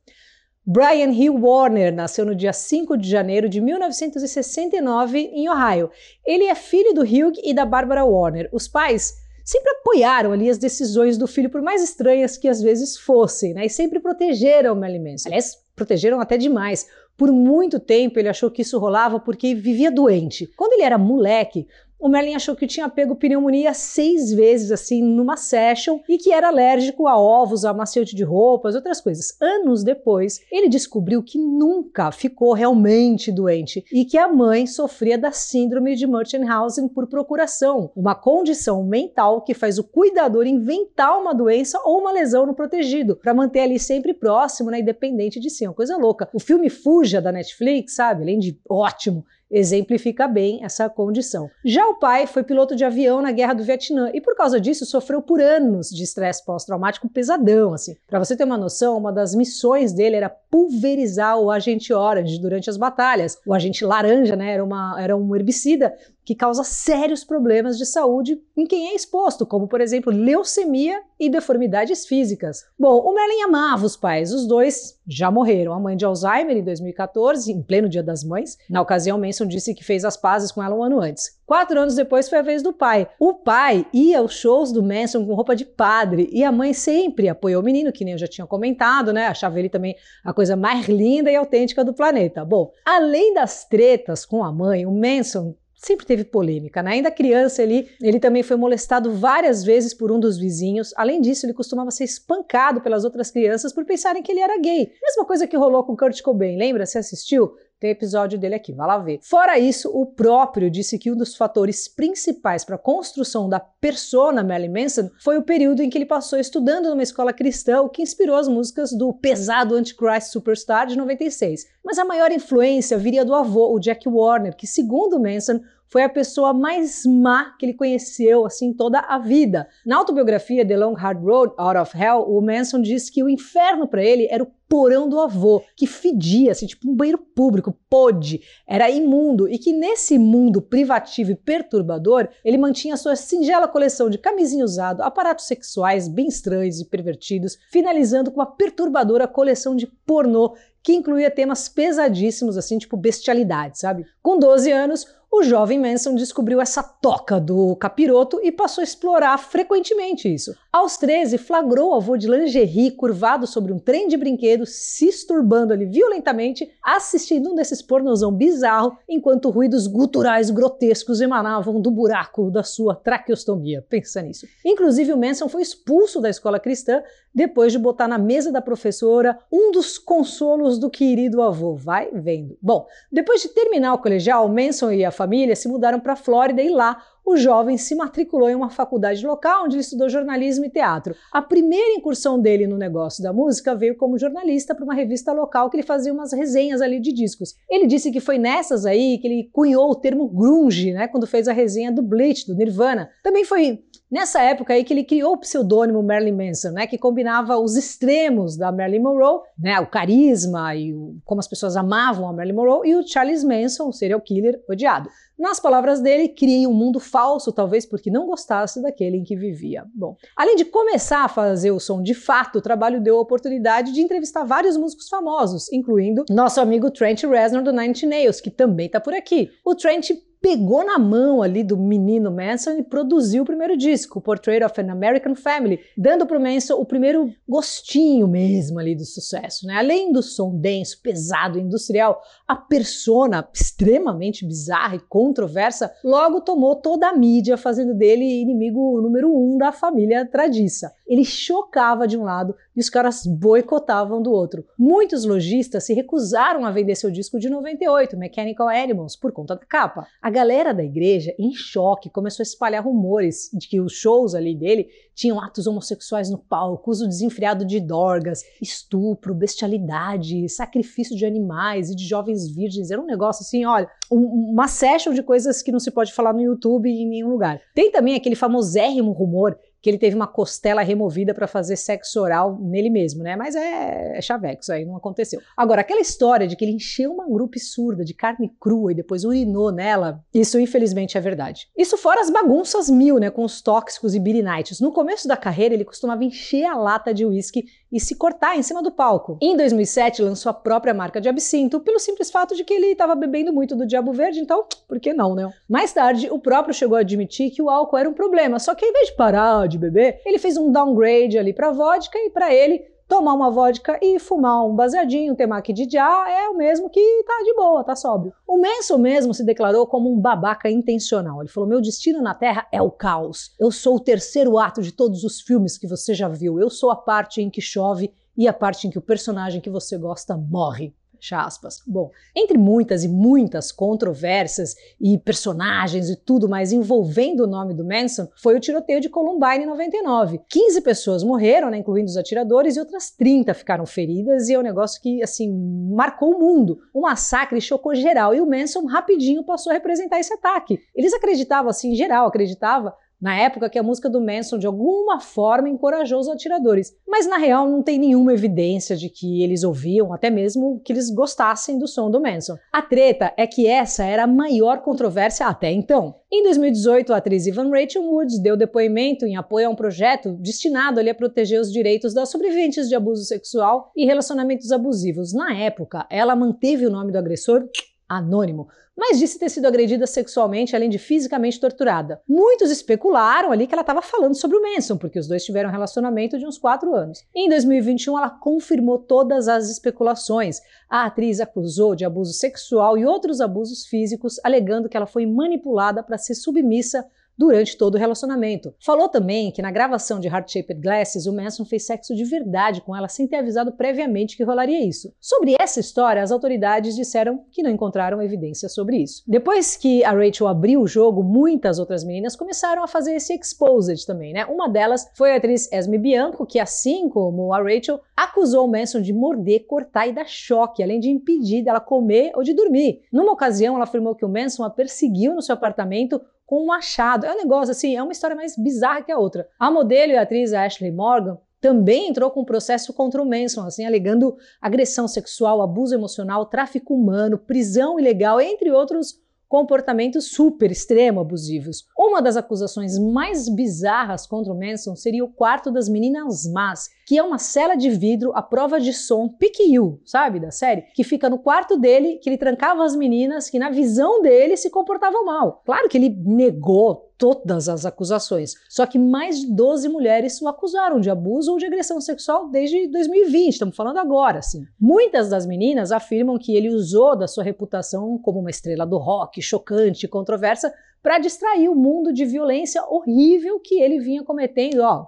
Brian 0.66 1.10
Hill 1.10 1.34
Warner 1.34 1.92
nasceu 1.92 2.24
no 2.24 2.34
dia 2.34 2.52
5 2.52 2.96
de 2.96 3.06
janeiro 3.06 3.50
de 3.50 3.60
1969 3.60 5.18
em 5.18 5.46
Ohio. 5.46 5.90
Ele 6.24 6.44
é 6.44 6.54
filho 6.54 6.94
do 6.94 7.02
Hugh 7.02 7.34
e 7.44 7.52
da 7.52 7.66
Barbara 7.66 8.02
Warner. 8.02 8.48
Os 8.50 8.66
pais 8.66 9.14
sempre 9.44 9.70
apoiaram 9.72 10.32
ali 10.32 10.48
as 10.48 10.56
decisões 10.56 11.18
do 11.18 11.26
filho, 11.26 11.50
por 11.50 11.60
mais 11.60 11.82
estranhas 11.82 12.38
que 12.38 12.48
às 12.48 12.62
vezes 12.62 12.96
fossem, 12.96 13.52
né? 13.52 13.66
E 13.66 13.68
sempre 13.68 14.00
protegeram 14.00 14.74
Marilyn 14.74 15.10
Manson. 15.10 15.28
Aliás, 15.28 15.58
protegeram 15.76 16.18
até 16.18 16.38
demais. 16.38 16.86
Por 17.14 17.30
muito 17.30 17.78
tempo 17.78 18.18
ele 18.18 18.30
achou 18.30 18.50
que 18.50 18.62
isso 18.62 18.78
rolava 18.78 19.20
porque 19.20 19.54
vivia 19.54 19.90
doente. 19.90 20.46
Quando 20.56 20.72
ele 20.72 20.82
era 20.82 20.96
moleque, 20.96 21.68
o 22.04 22.08
Merlin 22.10 22.34
achou 22.34 22.54
que 22.54 22.66
tinha 22.66 22.86
pego 22.86 23.16
pneumonia 23.16 23.72
seis 23.72 24.30
vezes, 24.30 24.70
assim, 24.70 25.02
numa 25.02 25.38
session, 25.38 26.00
e 26.06 26.18
que 26.18 26.34
era 26.34 26.48
alérgico 26.48 27.08
a 27.08 27.18
ovos, 27.18 27.64
a 27.64 27.70
amaciante 27.70 28.14
de 28.14 28.22
roupas, 28.22 28.74
outras 28.74 29.00
coisas. 29.00 29.34
Anos 29.40 29.82
depois, 29.82 30.42
ele 30.52 30.68
descobriu 30.68 31.22
que 31.22 31.38
nunca 31.38 32.12
ficou 32.12 32.52
realmente 32.52 33.32
doente 33.32 33.82
e 33.90 34.04
que 34.04 34.18
a 34.18 34.28
mãe 34.28 34.66
sofria 34.66 35.16
da 35.16 35.32
síndrome 35.32 35.96
de 35.96 36.06
Murchausen 36.06 36.88
por 36.88 37.06
procuração, 37.06 37.90
uma 37.96 38.14
condição 38.14 38.84
mental 38.84 39.40
que 39.40 39.54
faz 39.54 39.78
o 39.78 39.84
cuidador 39.84 40.46
inventar 40.46 41.18
uma 41.18 41.34
doença 41.34 41.80
ou 41.86 42.00
uma 42.00 42.12
lesão 42.12 42.44
no 42.44 42.54
protegido, 42.54 43.16
para 43.16 43.32
manter 43.32 43.60
ali 43.60 43.78
sempre 43.78 44.12
próximo, 44.12 44.70
né, 44.70 44.80
independente 44.80 45.40
de 45.40 45.48
si. 45.48 45.66
Uma 45.66 45.72
coisa 45.72 45.96
louca. 45.96 46.28
O 46.34 46.38
filme 46.38 46.68
Fuja 46.68 47.22
da 47.22 47.32
Netflix, 47.32 47.94
sabe, 47.94 48.24
além 48.24 48.38
de 48.38 48.60
ótimo, 48.68 49.24
exemplifica 49.54 50.26
bem 50.26 50.64
essa 50.64 50.88
condição. 50.88 51.48
Já 51.64 51.86
o 51.86 51.94
pai 51.94 52.26
foi 52.26 52.42
piloto 52.42 52.74
de 52.74 52.84
avião 52.84 53.22
na 53.22 53.32
Guerra 53.32 53.54
do 53.54 53.64
Vietnã 53.64 54.10
e 54.12 54.20
por 54.20 54.34
causa 54.34 54.60
disso 54.60 54.84
sofreu 54.84 55.22
por 55.22 55.40
anos 55.40 55.88
de 55.90 56.02
estresse 56.02 56.44
pós-traumático 56.44 57.08
pesadão, 57.08 57.72
assim. 57.72 57.96
Para 58.06 58.18
você 58.18 58.36
ter 58.36 58.44
uma 58.44 58.58
noção, 58.58 58.98
uma 58.98 59.12
das 59.12 59.34
missões 59.34 59.92
dele 59.92 60.16
era 60.16 60.28
pulverizar 60.28 61.38
o 61.38 61.50
agente 61.50 61.92
orange 61.92 62.40
durante 62.40 62.68
as 62.68 62.76
batalhas. 62.76 63.38
O 63.46 63.54
agente 63.54 63.84
laranja, 63.84 64.34
né, 64.34 64.52
era, 64.52 64.64
uma, 64.64 64.96
era 65.00 65.16
um 65.16 65.34
herbicida 65.34 65.94
que 66.24 66.34
causa 66.34 66.64
sérios 66.64 67.22
problemas 67.22 67.76
de 67.76 67.84
saúde 67.84 68.40
em 68.56 68.66
quem 68.66 68.88
é 68.88 68.94
exposto, 68.94 69.44
como 69.44 69.68
por 69.68 69.80
exemplo 69.80 70.12
leucemia 70.12 71.00
e 71.24 71.30
deformidades 71.30 72.06
físicas. 72.06 72.64
Bom, 72.78 73.00
o 73.00 73.14
Merlin 73.14 73.42
amava 73.42 73.86
os 73.86 73.96
pais, 73.96 74.32
os 74.32 74.46
dois 74.46 74.98
já 75.06 75.30
morreram. 75.30 75.72
A 75.72 75.80
mãe 75.80 75.96
de 75.96 76.04
Alzheimer 76.04 76.56
em 76.56 76.62
2014, 76.62 77.50
em 77.50 77.62
pleno 77.62 77.88
Dia 77.88 78.02
das 78.02 78.22
Mães. 78.22 78.58
Na 78.68 78.80
ocasião, 78.80 79.18
Manson 79.18 79.46
disse 79.46 79.74
que 79.74 79.84
fez 79.84 80.04
as 80.04 80.16
pazes 80.16 80.52
com 80.52 80.62
ela 80.62 80.74
um 80.74 80.82
ano 80.82 81.00
antes. 81.00 81.38
Quatro 81.46 81.78
anos 81.78 81.94
depois 81.94 82.28
foi 82.28 82.38
a 82.38 82.42
vez 82.42 82.62
do 82.62 82.72
pai. 82.72 83.06
O 83.18 83.34
pai 83.34 83.86
ia 83.92 84.18
aos 84.18 84.34
shows 84.34 84.72
do 84.72 84.82
Manson 84.82 85.26
com 85.26 85.34
roupa 85.34 85.54
de 85.54 85.64
padre 85.64 86.28
e 86.32 86.42
a 86.42 86.50
mãe 86.50 86.72
sempre 86.72 87.28
apoiou 87.28 87.60
o 87.60 87.64
menino, 87.64 87.92
que 87.92 88.04
nem 88.04 88.12
eu 88.12 88.18
já 88.18 88.26
tinha 88.26 88.46
comentado, 88.46 89.12
né? 89.12 89.26
Achava 89.26 89.58
ele 89.58 89.68
também 89.68 89.94
a 90.24 90.32
coisa 90.32 90.56
mais 90.56 90.88
linda 90.88 91.30
e 91.30 91.36
autêntica 91.36 91.84
do 91.84 91.92
planeta. 91.92 92.44
Bom, 92.44 92.70
além 92.84 93.34
das 93.34 93.64
tretas 93.64 94.24
com 94.24 94.42
a 94.42 94.50
mãe, 94.50 94.86
o 94.86 94.90
Manson 94.90 95.54
sempre 95.84 96.06
teve 96.06 96.24
polêmica, 96.24 96.82
né? 96.82 96.92
Ainda 96.92 97.10
criança, 97.10 97.62
ele, 97.62 97.88
ele 98.00 98.18
também 98.18 98.42
foi 98.42 98.56
molestado 98.56 99.12
várias 99.12 99.62
vezes 99.62 99.92
por 99.92 100.10
um 100.10 100.18
dos 100.18 100.38
vizinhos. 100.38 100.92
Além 100.96 101.20
disso, 101.20 101.44
ele 101.46 101.52
costumava 101.52 101.90
ser 101.90 102.04
espancado 102.04 102.80
pelas 102.80 103.04
outras 103.04 103.30
crianças 103.30 103.72
por 103.72 103.84
pensarem 103.84 104.22
que 104.22 104.32
ele 104.32 104.40
era 104.40 104.58
gay. 104.58 104.90
Mesma 105.02 105.24
coisa 105.24 105.46
que 105.46 105.56
rolou 105.56 105.84
com 105.84 105.96
Kurt 105.96 106.20
Cobain, 106.22 106.56
lembra? 106.56 106.86
Você 106.86 106.98
assistiu? 106.98 107.54
Tem 107.84 107.90
episódio 107.90 108.38
dele 108.38 108.54
aqui, 108.54 108.72
vai 108.72 108.86
lá 108.86 108.96
ver. 108.96 109.18
Fora 109.20 109.58
isso, 109.58 109.90
o 109.90 110.06
próprio 110.06 110.70
disse 110.70 110.98
que 110.98 111.10
um 111.10 111.14
dos 111.14 111.36
fatores 111.36 111.86
principais 111.86 112.64
para 112.64 112.76
a 112.76 112.78
construção 112.78 113.46
da 113.46 113.60
persona 113.60 114.42
Marilyn 114.42 114.84
Manson 114.84 115.10
foi 115.22 115.36
o 115.36 115.42
período 115.42 115.82
em 115.82 115.90
que 115.90 115.98
ele 115.98 116.06
passou 116.06 116.38
estudando 116.38 116.88
numa 116.88 117.02
escola 117.02 117.30
cristã, 117.30 117.82
o 117.82 117.90
que 117.90 118.00
inspirou 118.00 118.36
as 118.36 118.48
músicas 118.48 118.90
do 118.90 119.12
pesado 119.12 119.74
Antichrist 119.74 120.28
Superstar 120.28 120.86
de 120.86 120.96
96. 120.96 121.66
Mas 121.84 121.98
a 121.98 122.06
maior 122.06 122.32
influência 122.32 122.96
viria 122.96 123.22
do 123.22 123.34
avô, 123.34 123.74
o 123.74 123.78
Jack 123.78 124.08
Warner, 124.08 124.56
que 124.56 124.66
segundo 124.66 125.20
Manson 125.20 125.60
foi 125.88 126.02
a 126.02 126.08
pessoa 126.08 126.52
mais 126.52 127.04
má 127.06 127.56
que 127.58 127.66
ele 127.66 127.74
conheceu 127.74 128.44
assim 128.44 128.72
toda 128.72 128.98
a 129.00 129.18
vida. 129.18 129.68
Na 129.86 129.96
autobiografia 129.96 130.66
The 130.66 130.76
Long 130.76 130.94
Hard 130.94 131.22
Road 131.22 131.54
Out 131.56 131.78
of 131.78 131.96
Hell, 131.96 132.22
o 132.28 132.40
Manson 132.40 132.82
diz 132.82 133.08
que 133.08 133.22
o 133.22 133.28
inferno 133.28 133.86
para 133.86 134.02
ele 134.02 134.26
era 134.30 134.42
o 134.42 134.50
porão 134.68 135.08
do 135.08 135.20
avô, 135.20 135.62
que 135.76 135.86
fedia, 135.86 136.50
assim, 136.50 136.66
tipo 136.66 136.90
um 136.90 136.96
banheiro 136.96 137.18
público, 137.18 137.78
pode, 137.88 138.40
era 138.66 138.90
imundo, 138.90 139.48
e 139.48 139.58
que 139.58 139.72
nesse 139.72 140.18
mundo 140.18 140.60
privativo 140.60 141.30
e 141.30 141.36
perturbador, 141.36 142.28
ele 142.44 142.58
mantinha 142.58 142.96
sua 142.96 143.14
singela 143.14 143.68
coleção 143.68 144.10
de 144.10 144.18
camisinha 144.18 144.64
usado, 144.64 145.02
aparatos 145.02 145.46
sexuais 145.46 146.08
bem 146.08 146.26
estranhos 146.26 146.80
e 146.80 146.86
pervertidos, 146.86 147.56
finalizando 147.70 148.30
com 148.30 148.40
uma 148.40 148.50
perturbadora 148.50 149.28
coleção 149.28 149.76
de 149.76 149.86
pornô 149.86 150.56
que 150.82 150.92
incluía 150.92 151.30
temas 151.30 151.66
pesadíssimos, 151.68 152.58
assim, 152.58 152.76
tipo 152.76 152.96
bestialidade, 152.96 153.78
sabe? 153.78 154.04
Com 154.22 154.38
12 154.38 154.70
anos, 154.70 155.06
o 155.34 155.42
jovem 155.42 155.78
Manson 155.78 156.14
descobriu 156.14 156.60
essa 156.60 156.82
toca 156.82 157.40
do 157.40 157.74
capiroto 157.76 158.40
e 158.42 158.52
passou 158.52 158.82
a 158.82 158.84
explorar 158.84 159.36
frequentemente 159.38 160.32
isso. 160.32 160.54
Aos 160.74 160.96
13, 160.96 161.38
flagrou 161.38 161.92
o 161.92 161.94
avô 161.94 162.16
de 162.16 162.26
lingerie 162.26 162.90
curvado 162.90 163.46
sobre 163.46 163.72
um 163.72 163.78
trem 163.78 164.08
de 164.08 164.16
brinquedo, 164.16 164.66
se 164.66 165.06
esturbando 165.06 165.72
ali 165.72 165.86
violentamente, 165.86 166.68
assistindo 166.82 167.52
um 167.52 167.54
desses 167.54 167.80
pornozão 167.80 168.32
bizarro, 168.32 168.98
enquanto 169.08 169.50
ruídos 169.50 169.86
guturais 169.86 170.50
grotescos 170.50 171.20
emanavam 171.20 171.80
do 171.80 171.92
buraco 171.92 172.50
da 172.50 172.64
sua 172.64 172.96
traqueostomia. 172.96 173.86
Pensa 173.88 174.20
nisso. 174.20 174.48
Inclusive, 174.64 175.12
o 175.12 175.16
Manson 175.16 175.48
foi 175.48 175.62
expulso 175.62 176.20
da 176.20 176.28
escola 176.28 176.58
cristã 176.58 177.04
depois 177.32 177.70
de 177.70 177.78
botar 177.78 178.08
na 178.08 178.18
mesa 178.18 178.50
da 178.50 178.60
professora 178.60 179.38
um 179.52 179.70
dos 179.70 179.96
consolos 179.96 180.76
do 180.76 180.90
querido 180.90 181.40
avô. 181.40 181.76
Vai 181.76 182.10
vendo. 182.12 182.58
Bom, 182.60 182.84
depois 183.12 183.40
de 183.40 183.48
terminar 183.50 183.94
o 183.94 183.98
colegial, 183.98 184.48
Manson 184.48 184.90
e 184.90 185.04
a 185.04 185.12
família 185.12 185.54
se 185.54 185.68
mudaram 185.68 186.00
para 186.00 186.14
a 186.14 186.16
Flórida 186.16 186.60
e 186.60 186.68
lá 186.68 187.00
o 187.24 187.36
jovem 187.36 187.78
se 187.78 187.94
matriculou 187.94 188.48
em 188.48 188.54
uma 188.54 188.70
faculdade 188.70 189.26
local 189.26 189.64
onde 189.64 189.76
ele 189.76 189.80
estudou 189.80 190.08
jornalismo 190.08 190.64
e 190.64 190.70
teatro. 190.70 191.14
A 191.32 191.40
primeira 191.40 191.94
incursão 191.94 192.40
dele 192.40 192.66
no 192.66 192.76
negócio 192.76 193.22
da 193.22 193.32
música 193.32 193.74
veio 193.74 193.96
como 193.96 194.18
jornalista 194.18 194.74
para 194.74 194.84
uma 194.84 194.94
revista 194.94 195.32
local 195.32 195.70
que 195.70 195.76
ele 195.76 195.82
fazia 195.82 196.12
umas 196.12 196.32
resenhas 196.32 196.80
ali 196.80 197.00
de 197.00 197.12
discos. 197.12 197.54
Ele 197.68 197.86
disse 197.86 198.12
que 198.12 198.20
foi 198.20 198.38
nessas 198.38 198.84
aí 198.84 199.18
que 199.18 199.26
ele 199.26 199.50
cunhou 199.52 199.90
o 199.90 199.94
termo 199.94 200.28
grunge, 200.28 200.92
né, 200.92 201.08
quando 201.08 201.26
fez 201.26 201.48
a 201.48 201.52
resenha 201.52 201.90
do 201.90 202.02
Bleach, 202.02 202.46
do 202.46 202.54
Nirvana. 202.54 203.08
Também 203.22 203.44
foi 203.44 203.80
Nessa 204.14 204.40
época 204.42 204.74
aí 204.74 204.84
que 204.84 204.94
ele 204.94 205.02
criou 205.02 205.32
o 205.32 205.38
pseudônimo 205.38 206.00
Marilyn 206.00 206.36
Manson, 206.36 206.70
né, 206.70 206.86
que 206.86 206.96
combinava 206.96 207.58
os 207.58 207.76
extremos 207.76 208.56
da 208.56 208.70
Marilyn 208.70 209.02
Monroe, 209.02 209.40
né, 209.58 209.80
o 209.80 209.88
carisma 209.88 210.72
e 210.76 210.94
o, 210.94 211.16
como 211.24 211.40
as 211.40 211.48
pessoas 211.48 211.76
amavam 211.76 212.28
a 212.28 212.32
Marilyn 212.32 212.54
Monroe, 212.54 212.88
e 212.88 212.94
o 212.94 213.04
Charles 213.04 213.42
Manson, 213.42 213.88
o 213.88 213.92
serial 213.92 214.20
killer 214.20 214.62
odiado. 214.70 215.10
Nas 215.38 215.58
palavras 215.58 216.00
dele, 216.00 216.28
criei 216.28 216.66
um 216.66 216.72
mundo 216.72 217.00
falso, 217.00 217.52
talvez 217.52 217.84
porque 217.84 218.10
não 218.10 218.26
gostasse 218.26 218.80
daquele 218.80 219.16
em 219.16 219.24
que 219.24 219.34
vivia. 219.34 219.84
Bom, 219.94 220.16
além 220.36 220.56
de 220.56 220.64
começar 220.64 221.24
a 221.24 221.28
fazer 221.28 221.72
o 221.72 221.80
som 221.80 222.02
de 222.02 222.14
fato, 222.14 222.58
o 222.58 222.62
trabalho 222.62 223.02
deu 223.02 223.16
a 223.18 223.20
oportunidade 223.20 223.92
de 223.92 224.00
entrevistar 224.00 224.44
vários 224.44 224.76
músicos 224.76 225.08
famosos, 225.08 225.72
incluindo 225.72 226.24
nosso 226.30 226.60
amigo 226.60 226.90
Trent 226.90 227.24
Reznor 227.24 227.62
do 227.62 227.72
Nine 227.72 227.94
Nails, 228.06 228.40
que 228.40 228.50
também 228.50 228.86
está 228.86 229.00
por 229.00 229.14
aqui. 229.14 229.50
O 229.64 229.74
Trent 229.74 230.10
pegou 230.44 230.84
na 230.84 230.98
mão 230.98 231.40
ali 231.40 231.64
do 231.64 231.74
menino 231.74 232.30
Manson 232.30 232.72
e 232.72 232.82
produziu 232.82 233.44
o 233.44 233.46
primeiro 233.46 233.78
disco, 233.78 234.20
Portrait 234.20 234.62
of 234.62 234.78
an 234.78 234.92
American 234.92 235.34
Family, 235.34 235.80
dando 235.96 236.26
para 236.26 236.36
o 236.36 236.40
Manson 236.40 236.74
o 236.74 236.84
primeiro 236.84 237.32
gostinho 237.48 238.28
mesmo 238.28 238.78
ali 238.78 238.94
do 238.94 239.06
sucesso. 239.06 239.66
Né? 239.66 239.74
Além 239.74 240.12
do 240.12 240.22
som 240.22 240.54
denso, 240.54 241.00
pesado, 241.00 241.58
industrial, 241.58 242.20
a 242.46 242.54
persona 242.54 243.48
extremamente 243.54 244.46
bizarra 244.46 244.96
e 244.96 245.00
controversa 245.24 245.90
logo 246.04 246.42
tomou 246.42 246.76
toda 246.76 247.08
a 247.08 247.16
mídia, 247.16 247.56
fazendo 247.56 247.94
dele 247.94 248.42
inimigo 248.42 249.00
número 249.00 249.34
um 249.34 249.56
da 249.56 249.72
família 249.72 250.26
tradiça. 250.26 250.92
Ele 251.06 251.24
chocava 251.24 252.06
de 252.06 252.18
um 252.18 252.24
lado 252.24 252.54
e 252.76 252.80
os 252.80 252.90
caras 252.90 253.24
boicotavam 253.26 254.20
do 254.20 254.30
outro. 254.30 254.66
Muitos 254.78 255.24
lojistas 255.24 255.84
se 255.84 255.94
recusaram 255.94 256.64
a 256.64 256.70
vender 256.70 256.94
seu 256.94 257.10
disco 257.10 257.38
de 257.38 257.48
98, 257.48 258.16
Mechanical 258.18 258.68
Animals, 258.68 259.16
por 259.16 259.32
conta 259.32 259.54
da 259.54 259.64
capa. 259.64 260.06
A 260.20 260.30
galera 260.30 260.74
da 260.74 260.84
igreja, 260.84 261.34
em 261.38 261.54
choque, 261.54 262.10
começou 262.10 262.42
a 262.42 262.44
espalhar 262.44 262.84
rumores 262.84 263.48
de 263.52 263.66
que 263.68 263.80
os 263.80 263.92
shows 263.92 264.34
ali 264.34 264.54
dele 264.54 264.88
tinham 265.14 265.40
atos 265.40 265.66
homossexuais 265.66 266.28
no 266.28 266.38
palco, 266.38 266.90
uso 266.90 267.06
desenfreado 267.06 267.64
de 267.64 267.78
dorgas, 267.80 268.42
estupro, 268.60 269.34
bestialidade, 269.34 270.48
sacrifício 270.48 271.16
de 271.16 271.24
animais 271.24 271.90
e 271.90 271.94
de 271.94 272.04
jovens 272.04 272.52
virgens. 272.52 272.90
Era 272.90 273.00
um 273.00 273.06
negócio 273.06 273.42
assim, 273.42 273.64
olha, 273.64 273.88
um, 274.10 274.50
uma 274.52 274.66
session 274.66 275.13
de 275.14 275.22
coisas 275.22 275.62
que 275.62 275.72
não 275.72 275.80
se 275.80 275.90
pode 275.90 276.12
falar 276.12 276.32
no 276.32 276.42
YouTube 276.42 276.88
em 276.88 277.08
nenhum 277.08 277.28
lugar. 277.28 277.60
Tem 277.74 277.90
também 277.90 278.14
aquele 278.14 278.34
famosérrimo 278.34 279.12
rumor 279.12 279.56
que 279.84 279.90
ele 279.90 279.98
teve 279.98 280.16
uma 280.16 280.26
costela 280.26 280.80
removida 280.80 281.34
para 281.34 281.46
fazer 281.46 281.76
sexo 281.76 282.18
oral 282.18 282.58
nele 282.58 282.88
mesmo, 282.88 283.22
né? 283.22 283.36
Mas 283.36 283.54
é, 283.54 284.16
é 284.16 284.18
isso 284.58 284.72
aí 284.72 284.82
não 284.82 284.96
aconteceu. 284.96 285.42
Agora, 285.54 285.82
aquela 285.82 286.00
história 286.00 286.48
de 286.48 286.56
que 286.56 286.64
ele 286.64 286.72
encheu 286.72 287.12
uma 287.12 287.28
grupo 287.28 287.58
surda 287.58 288.02
de 288.02 288.14
carne 288.14 288.50
crua 288.58 288.92
e 288.92 288.94
depois 288.94 289.24
urinou 289.24 289.70
nela, 289.70 290.24
isso 290.32 290.58
infelizmente 290.58 291.18
é 291.18 291.20
verdade. 291.20 291.68
Isso 291.76 291.98
fora 291.98 292.22
as 292.22 292.30
bagunças 292.30 292.88
mil, 292.88 293.18
né? 293.18 293.28
Com 293.28 293.44
os 293.44 293.60
tóxicos 293.60 294.14
e 294.14 294.18
Billy 294.18 294.42
Knights. 294.42 294.80
No 294.80 294.90
começo 294.90 295.28
da 295.28 295.36
carreira, 295.36 295.74
ele 295.74 295.84
costumava 295.84 296.24
encher 296.24 296.64
a 296.64 296.74
lata 296.74 297.12
de 297.12 297.26
uísque 297.26 297.66
e 297.92 298.00
se 298.00 298.16
cortar 298.16 298.56
em 298.56 298.62
cima 298.62 298.82
do 298.82 298.90
palco. 298.90 299.38
Em 299.40 299.56
2007, 299.56 300.20
lançou 300.20 300.50
a 300.50 300.54
própria 300.54 300.92
marca 300.92 301.20
de 301.20 301.28
absinto, 301.28 301.78
pelo 301.78 302.00
simples 302.00 302.28
fato 302.28 302.56
de 302.56 302.64
que 302.64 302.74
ele 302.74 302.86
estava 302.86 303.14
bebendo 303.14 303.52
muito 303.52 303.76
do 303.76 303.86
Diabo 303.86 304.12
Verde, 304.12 304.40
então, 304.40 304.66
por 304.88 304.98
que 304.98 305.12
não, 305.12 305.34
né? 305.34 305.48
Mais 305.68 305.92
tarde, 305.92 306.28
o 306.28 306.40
próprio 306.40 306.74
chegou 306.74 306.96
a 306.96 307.02
admitir 307.02 307.52
que 307.52 307.62
o 307.62 307.70
álcool 307.70 307.98
era 307.98 308.10
um 308.10 308.12
problema, 308.14 308.58
só 308.58 308.74
que 308.74 308.84
ao 308.84 308.90
invés 308.90 309.08
de 309.08 309.16
parar 309.16 309.68
de 309.68 309.73
beber, 309.78 310.20
ele 310.24 310.38
fez 310.38 310.56
um 310.56 310.70
downgrade 310.70 311.38
ali 311.38 311.52
para 311.52 311.72
vodka 311.72 312.18
e 312.18 312.30
para 312.30 312.52
ele 312.52 312.84
tomar 313.08 313.34
uma 313.34 313.50
vodka 313.50 313.98
e 314.02 314.18
fumar 314.18 314.64
um 314.66 314.74
baseadinho, 314.74 315.32
um 315.32 315.36
temaki 315.36 315.72
de 315.72 315.88
já 315.90 316.28
é 316.28 316.48
o 316.48 316.56
mesmo 316.56 316.88
que 316.88 317.22
tá 317.24 317.42
de 317.44 317.54
boa, 317.54 317.84
tá 317.84 317.94
sóbrio. 317.94 318.32
O 318.46 318.58
Manson 318.58 318.98
mesmo 318.98 319.34
se 319.34 319.44
declarou 319.44 319.86
como 319.86 320.12
um 320.12 320.18
babaca 320.20 320.70
intencional. 320.70 321.40
Ele 321.40 321.48
falou: 321.48 321.68
"Meu 321.68 321.80
destino 321.80 322.22
na 322.22 322.34
Terra 322.34 322.66
é 322.72 322.80
o 322.80 322.90
caos. 322.90 323.54
Eu 323.58 323.70
sou 323.70 323.96
o 323.96 324.00
terceiro 324.00 324.58
ato 324.58 324.82
de 324.82 324.92
todos 324.92 325.22
os 325.22 325.40
filmes 325.40 325.78
que 325.78 325.86
você 325.86 326.14
já 326.14 326.28
viu. 326.28 326.58
Eu 326.58 326.70
sou 326.70 326.90
a 326.90 326.96
parte 326.96 327.42
em 327.42 327.50
que 327.50 327.60
chove 327.60 328.12
e 328.36 328.48
a 328.48 328.52
parte 328.52 328.86
em 328.86 328.90
que 328.90 328.98
o 328.98 329.02
personagem 329.02 329.60
que 329.60 329.70
você 329.70 329.96
gosta 329.98 330.36
morre." 330.36 330.94
Fecha 331.24 331.40
aspas. 331.40 331.82
Bom, 331.86 332.10
entre 332.36 332.58
muitas 332.58 333.02
e 333.02 333.08
muitas 333.08 333.72
controvérsias 333.72 334.76
e 335.00 335.16
personagens 335.16 336.10
e 336.10 336.16
tudo 336.16 336.46
mais 336.48 336.70
envolvendo 336.70 337.44
o 337.44 337.46
nome 337.46 337.72
do 337.72 337.82
Manson, 337.82 338.28
foi 338.36 338.54
o 338.54 338.60
tiroteio 338.60 339.00
de 339.00 339.08
Columbine 339.08 339.64
em 339.64 339.66
99. 339.66 340.40
15 340.46 340.82
pessoas 340.82 341.24
morreram, 341.24 341.70
né, 341.70 341.78
incluindo 341.78 342.10
os 342.10 342.18
atiradores, 342.18 342.76
e 342.76 342.80
outras 342.80 343.10
30 343.10 343.54
ficaram 343.54 343.86
feridas, 343.86 344.50
e 344.50 344.54
é 344.54 344.58
um 344.58 344.62
negócio 344.62 345.00
que, 345.00 345.22
assim, 345.22 345.50
marcou 345.94 346.34
o 346.34 346.38
mundo. 346.38 346.78
O 346.92 347.00
massacre 347.00 347.58
chocou 347.58 347.94
geral, 347.94 348.34
e 348.34 348.40
o 348.42 348.46
Manson 348.46 348.84
rapidinho 348.84 349.42
passou 349.44 349.70
a 349.70 349.74
representar 349.74 350.20
esse 350.20 350.34
ataque. 350.34 350.78
Eles 350.94 351.14
acreditavam, 351.14 351.70
assim, 351.70 351.92
em 351.92 351.96
geral, 351.96 352.26
acreditava 352.26 352.94
na 353.24 353.34
época 353.34 353.70
que 353.70 353.78
a 353.78 353.82
música 353.82 354.10
do 354.10 354.20
Manson 354.20 354.58
de 354.58 354.66
alguma 354.66 355.18
forma 355.18 355.66
encorajou 355.66 356.20
os 356.20 356.28
atiradores, 356.28 356.94
mas 357.08 357.26
na 357.26 357.38
real 357.38 357.66
não 357.66 357.82
tem 357.82 357.98
nenhuma 357.98 358.34
evidência 358.34 358.94
de 358.94 359.08
que 359.08 359.42
eles 359.42 359.64
ouviam, 359.64 360.12
até 360.12 360.28
mesmo 360.28 360.78
que 360.84 360.92
eles 360.92 361.08
gostassem 361.08 361.78
do 361.78 361.88
som 361.88 362.10
do 362.10 362.20
Manson. 362.20 362.58
A 362.70 362.82
treta 362.82 363.32
é 363.38 363.46
que 363.46 363.66
essa 363.66 364.04
era 364.04 364.24
a 364.24 364.26
maior 364.26 364.82
controvérsia 364.82 365.46
até 365.46 365.72
então. 365.72 366.16
Em 366.30 366.42
2018, 366.42 367.14
a 367.14 367.16
atriz 367.16 367.46
Ivan 367.46 367.70
Rachel 367.70 368.02
Woods 368.02 368.38
deu 368.42 368.58
depoimento 368.58 369.24
em 369.24 369.36
apoio 369.36 369.68
a 369.68 369.70
um 369.70 369.74
projeto 369.74 370.34
destinado 370.34 371.00
a 371.00 371.14
proteger 371.14 371.58
os 371.58 371.72
direitos 371.72 372.12
das 372.12 372.30
sobreviventes 372.30 372.90
de 372.90 372.94
abuso 372.94 373.24
sexual 373.24 373.90
e 373.96 374.04
relacionamentos 374.04 374.70
abusivos. 374.70 375.32
Na 375.32 375.56
época, 375.56 376.06
ela 376.10 376.36
manteve 376.36 376.86
o 376.86 376.90
nome 376.90 377.10
do 377.10 377.16
agressor 377.16 377.66
anônimo, 378.06 378.68
mas 378.96 379.18
disse 379.18 379.38
ter 379.38 379.48
sido 379.48 379.66
agredida 379.66 380.06
sexualmente, 380.06 380.74
além 380.74 380.88
de 380.88 380.98
fisicamente 380.98 381.58
torturada. 381.58 382.20
Muitos 382.28 382.70
especularam 382.70 383.50
ali 383.50 383.66
que 383.66 383.74
ela 383.74 383.82
estava 383.82 384.00
falando 384.00 384.34
sobre 384.34 384.56
o 384.56 384.62
Manson, 384.62 384.96
porque 384.96 385.18
os 385.18 385.26
dois 385.26 385.44
tiveram 385.44 385.68
um 385.68 385.72
relacionamento 385.72 386.38
de 386.38 386.46
uns 386.46 386.58
quatro 386.58 386.94
anos. 386.94 387.24
Em 387.34 387.48
2021, 387.48 388.16
ela 388.16 388.30
confirmou 388.30 388.98
todas 388.98 389.48
as 389.48 389.68
especulações. 389.68 390.60
A 390.88 391.06
atriz 391.06 391.40
acusou 391.40 391.94
de 391.94 392.04
abuso 392.04 392.32
sexual 392.32 392.96
e 392.96 393.04
outros 393.04 393.40
abusos 393.40 393.86
físicos, 393.86 394.40
alegando 394.44 394.88
que 394.88 394.96
ela 394.96 395.06
foi 395.06 395.26
manipulada 395.26 396.02
para 396.02 396.18
ser 396.18 396.34
submissa 396.34 397.04
durante 397.36 397.76
todo 397.76 397.94
o 397.96 397.98
relacionamento. 397.98 398.74
Falou 398.84 399.08
também 399.08 399.50
que 399.50 399.62
na 399.62 399.70
gravação 399.70 400.20
de 400.20 400.28
Heart 400.28 400.52
Shaped 400.52 400.80
Glasses, 400.80 401.26
o 401.26 401.32
Manson 401.32 401.64
fez 401.64 401.86
sexo 401.86 402.14
de 402.14 402.24
verdade 402.24 402.80
com 402.80 402.94
ela 402.94 403.08
sem 403.08 403.26
ter 403.26 403.36
avisado 403.36 403.72
previamente 403.72 404.36
que 404.36 404.44
rolaria 404.44 404.84
isso. 404.84 405.12
Sobre 405.20 405.56
essa 405.58 405.80
história, 405.80 406.22
as 406.22 406.30
autoridades 406.30 406.94
disseram 406.94 407.44
que 407.50 407.62
não 407.62 407.70
encontraram 407.70 408.22
evidência 408.22 408.68
sobre 408.68 408.98
isso. 408.98 409.22
Depois 409.26 409.76
que 409.76 410.04
a 410.04 410.12
Rachel 410.12 410.48
abriu 410.48 410.80
o 410.80 410.86
jogo, 410.86 411.22
muitas 411.22 411.78
outras 411.78 412.04
meninas 412.04 412.36
começaram 412.36 412.82
a 412.82 412.88
fazer 412.88 413.14
esse 413.14 413.34
exposed 413.34 414.06
também, 414.06 414.32
né? 414.32 414.44
Uma 414.46 414.68
delas 414.68 415.10
foi 415.14 415.32
a 415.32 415.36
atriz 415.36 415.70
Esme 415.72 415.98
Bianco, 415.98 416.46
que 416.46 416.58
assim 416.58 417.08
como 417.08 417.52
a 417.52 417.62
Rachel, 417.62 418.00
acusou 418.16 418.66
o 418.66 418.70
Manson 418.70 419.00
de 419.00 419.12
morder, 419.12 419.66
cortar 419.66 420.06
e 420.06 420.12
dar 420.12 420.26
choque, 420.26 420.82
além 420.82 421.00
de 421.00 421.10
impedir 421.10 421.62
dela 421.62 421.80
comer 421.80 422.32
ou 422.34 422.42
de 422.42 422.54
dormir. 422.54 423.02
Numa 423.12 423.32
ocasião, 423.32 423.74
ela 423.74 423.84
afirmou 423.84 424.14
que 424.14 424.24
o 424.24 424.28
Manson 424.28 424.64
a 424.64 424.70
perseguiu 424.70 425.34
no 425.34 425.42
seu 425.42 425.54
apartamento 425.54 426.20
com 426.54 426.62
um 426.62 426.66
machado. 426.66 427.26
É 427.26 427.32
um 427.32 427.36
negócio 427.36 427.72
assim, 427.72 427.96
é 427.96 428.02
uma 428.02 428.12
história 428.12 428.36
mais 428.36 428.56
bizarra 428.56 429.02
que 429.02 429.10
a 429.10 429.18
outra. 429.18 429.48
A 429.58 429.72
modelo 429.72 430.12
e 430.12 430.16
a 430.16 430.22
atriz 430.22 430.52
Ashley 430.52 430.92
Morgan 430.92 431.36
também 431.60 432.08
entrou 432.08 432.30
com 432.30 432.42
um 432.42 432.44
processo 432.44 432.92
contra 432.92 433.20
o 433.20 433.28
Manson, 433.28 433.62
assim, 433.66 433.84
alegando 433.84 434.36
agressão 434.62 435.08
sexual, 435.08 435.60
abuso 435.60 435.96
emocional, 435.96 436.46
tráfico 436.46 436.94
humano, 436.94 437.38
prisão 437.38 437.98
ilegal, 437.98 438.40
entre 438.40 438.70
outros 438.70 439.20
comportamentos 439.48 440.30
super 440.30 440.70
extremo 440.70 441.20
abusivos. 441.20 441.86
Uma 441.98 442.22
das 442.22 442.36
acusações 442.36 442.98
mais 442.98 443.48
bizarras 443.48 444.26
contra 444.26 444.52
o 444.52 444.58
Manson 444.58 444.94
seria 444.94 445.24
o 445.24 445.32
quarto 445.32 445.72
das 445.72 445.88
meninas 445.88 446.44
más, 446.52 446.88
que 447.06 447.18
é 447.18 447.22
uma 447.22 447.38
cela 447.38 447.74
de 447.74 447.90
vidro 447.90 448.32
à 448.34 448.42
prova 448.42 448.80
de 448.80 448.92
som 448.92 449.28
You, 449.60 450.00
sabe, 450.04 450.40
da 450.40 450.50
série? 450.50 450.82
Que 450.94 451.04
fica 451.04 451.30
no 451.30 451.38
quarto 451.38 451.76
dele, 451.76 452.18
que 452.22 452.28
ele 452.28 452.38
trancava 452.38 452.84
as 452.84 452.96
meninas 452.96 453.48
que 453.48 453.58
na 453.58 453.70
visão 453.70 454.20
dele 454.22 454.56
se 454.56 454.70
comportavam 454.70 455.24
mal. 455.24 455.62
Claro 455.64 455.88
que 455.88 455.96
ele 455.96 456.10
negou 456.10 457.12
todas 457.16 457.68
as 457.68 457.86
acusações. 457.86 458.54
Só 458.68 458.86
que 458.86 458.98
mais 458.98 459.40
de 459.40 459.54
12 459.54 459.88
mulheres 459.88 460.40
o 460.40 460.48
acusaram 460.48 461.00
de 461.00 461.10
abuso 461.10 461.52
ou 461.52 461.58
de 461.58 461.66
agressão 461.66 462.00
sexual 462.00 462.48
desde 462.48 462.88
2020, 462.88 463.52
estamos 463.52 463.76
falando 463.76 463.98
agora, 463.98 464.40
assim. 464.40 464.64
Muitas 464.80 465.28
das 465.28 465.46
meninas 465.46 465.92
afirmam 465.92 466.38
que 466.38 466.56
ele 466.56 466.70
usou 466.70 467.16
da 467.16 467.28
sua 467.28 467.44
reputação 467.44 468.18
como 468.18 468.40
uma 468.40 468.50
estrela 468.50 468.84
do 468.84 468.98
rock, 468.98 469.40
chocante 469.40 470.06
e 470.06 470.08
controversa, 470.08 470.72
para 471.02 471.18
distrair 471.18 471.68
o 471.68 471.74
mundo 471.74 472.12
de 472.12 472.24
violência 472.24 472.82
horrível 472.88 473.60
que 473.60 473.80
ele 473.80 474.00
vinha 474.00 474.24
cometendo, 474.24 474.80
ó, 474.80 475.06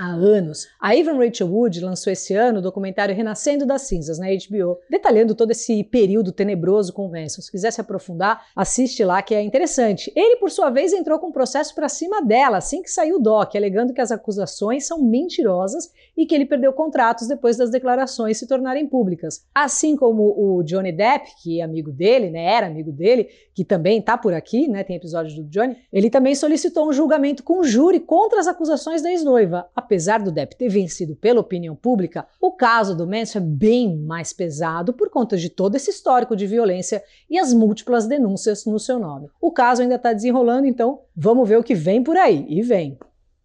há 0.00 0.10
anos. 0.10 0.66
A 0.80 0.96
Evan 0.96 1.18
Rachel 1.18 1.46
Wood 1.46 1.80
lançou 1.80 2.10
esse 2.10 2.34
ano 2.34 2.58
o 2.58 2.62
documentário 2.62 3.14
Renascendo 3.14 3.66
das 3.66 3.82
Cinzas 3.82 4.18
na 4.18 4.28
HBO, 4.28 4.78
detalhando 4.88 5.34
todo 5.34 5.50
esse 5.50 5.84
período 5.84 6.32
tenebroso 6.32 6.92
com 6.92 7.08
Manson. 7.08 7.42
Se 7.42 7.50
quiser 7.50 7.70
se 7.70 7.82
aprofundar, 7.82 8.46
assiste 8.56 9.04
lá 9.04 9.20
que 9.20 9.34
é 9.34 9.42
interessante. 9.42 10.10
Ele, 10.16 10.36
por 10.36 10.50
sua 10.50 10.70
vez, 10.70 10.94
entrou 10.94 11.18
com 11.18 11.28
um 11.28 11.32
processo 11.32 11.74
para 11.74 11.88
cima 11.88 12.22
dela 12.22 12.56
assim 12.56 12.82
que 12.82 12.90
saiu 12.90 13.16
o 13.16 13.20
doc, 13.20 13.54
alegando 13.54 13.92
que 13.92 14.00
as 14.00 14.10
acusações 14.10 14.86
são 14.86 15.02
mentirosas 15.02 15.92
e 16.16 16.24
que 16.24 16.34
ele 16.34 16.46
perdeu 16.46 16.72
contratos 16.72 17.28
depois 17.28 17.56
das 17.56 17.70
declarações 17.70 18.38
se 18.38 18.46
tornarem 18.46 18.86
públicas. 18.86 19.44
Assim 19.54 19.96
como 19.96 20.34
o 20.36 20.62
Johnny 20.62 20.92
Depp, 20.92 21.30
que 21.42 21.60
é 21.60 21.64
amigo 21.64 21.92
dele, 21.92 22.30
né, 22.30 22.44
era 22.44 22.66
amigo 22.66 22.90
dele, 22.90 23.28
que 23.54 23.64
também 23.64 24.00
tá 24.00 24.16
por 24.16 24.32
aqui, 24.32 24.66
né, 24.66 24.82
tem 24.82 24.96
episódio 24.96 25.36
do 25.36 25.48
Johnny, 25.50 25.76
ele 25.92 26.08
também 26.08 26.34
solicitou 26.34 26.88
um 26.88 26.92
julgamento 26.92 27.42
com 27.42 27.62
júri 27.62 28.00
contra 28.00 28.40
as 28.40 28.46
acusações 28.46 29.02
da 29.02 29.10
ex-noiva. 29.10 29.68
Apesar 29.90 30.22
do 30.22 30.30
Depp 30.30 30.54
ter 30.54 30.68
vencido 30.68 31.16
pela 31.16 31.40
opinião 31.40 31.74
pública, 31.74 32.24
o 32.40 32.52
caso 32.52 32.96
do 32.96 33.08
Manson 33.08 33.38
é 33.38 33.42
bem 33.42 33.96
mais 33.96 34.32
pesado 34.32 34.92
por 34.92 35.10
conta 35.10 35.36
de 35.36 35.50
todo 35.50 35.74
esse 35.74 35.90
histórico 35.90 36.36
de 36.36 36.46
violência 36.46 37.02
e 37.28 37.36
as 37.36 37.52
múltiplas 37.52 38.06
denúncias 38.06 38.64
no 38.66 38.78
seu 38.78 39.00
nome. 39.00 39.28
O 39.40 39.50
caso 39.50 39.82
ainda 39.82 39.96
está 39.96 40.12
desenrolando, 40.12 40.68
então 40.68 41.00
vamos 41.16 41.48
ver 41.48 41.58
o 41.58 41.64
que 41.64 41.74
vem 41.74 42.04
por 42.04 42.16
aí. 42.16 42.46
E 42.48 42.62
vem. 42.62 43.00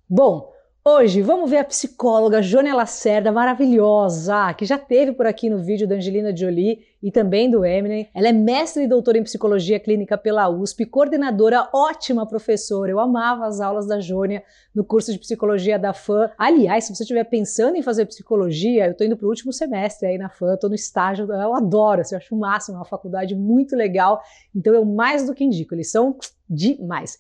Bom, 0.08 0.54
Hoje 0.88 1.20
vamos 1.24 1.50
ver 1.50 1.58
a 1.58 1.64
psicóloga 1.64 2.44
Jônia 2.44 2.76
Lacerda, 2.76 3.32
maravilhosa, 3.32 4.54
que 4.54 4.66
já 4.66 4.78
teve 4.78 5.14
por 5.14 5.26
aqui 5.26 5.50
no 5.50 5.58
vídeo 5.58 5.88
da 5.88 5.96
Angelina 5.96 6.34
Jolie 6.36 6.86
e 7.02 7.10
também 7.10 7.50
do 7.50 7.66
Eminem. 7.66 8.08
Ela 8.14 8.28
é 8.28 8.32
mestre 8.32 8.84
e 8.84 8.88
doutora 8.88 9.18
em 9.18 9.24
psicologia 9.24 9.80
clínica 9.80 10.16
pela 10.16 10.48
USP, 10.48 10.86
coordenadora, 10.86 11.68
ótima 11.74 12.28
professora. 12.28 12.92
Eu 12.92 13.00
amava 13.00 13.48
as 13.48 13.60
aulas 13.60 13.88
da 13.88 14.00
Jônia 14.00 14.44
no 14.76 14.84
curso 14.84 15.12
de 15.12 15.18
psicologia 15.18 15.80
da 15.80 15.92
FAM. 15.92 16.30
Aliás, 16.38 16.84
se 16.84 16.96
você 16.96 17.02
estiver 17.02 17.24
pensando 17.24 17.76
em 17.76 17.82
fazer 17.82 18.06
psicologia, 18.06 18.86
eu 18.86 18.92
estou 18.92 19.08
indo 19.08 19.18
para 19.18 19.26
o 19.26 19.30
último 19.30 19.52
semestre 19.52 20.08
aí 20.08 20.20
na 20.20 20.30
FAM, 20.30 20.54
estou 20.54 20.70
no 20.70 20.76
estágio, 20.76 21.26
eu 21.26 21.56
adoro, 21.56 22.02
assim, 22.02 22.14
eu 22.14 22.20
acho 22.20 22.36
o 22.36 22.40
máximo, 22.40 22.76
é 22.76 22.78
uma 22.78 22.86
faculdade 22.86 23.34
muito 23.34 23.76
legal, 23.76 24.22
então 24.56 24.72
eu 24.72 24.86
mais 24.86 25.26
do 25.26 25.34
que 25.34 25.44
indico, 25.44 25.74
eles 25.74 25.90
são 25.90 26.16
demais. 26.48 27.18